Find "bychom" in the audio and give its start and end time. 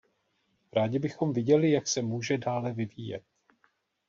0.99-1.33